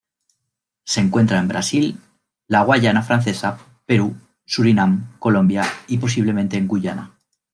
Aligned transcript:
Se 0.83 0.99
encuentra 0.99 1.37
en 1.37 1.47
Brasil, 1.47 1.99
la 2.47 2.63
Guayana 2.63 3.03
Francesa, 3.03 3.59
Perú, 3.85 4.15
Surinam, 4.47 5.11
Colombia 5.19 5.63
y, 5.87 5.99
posiblemente, 5.99 6.57
en 6.57 6.67
Guyana. 6.67 7.11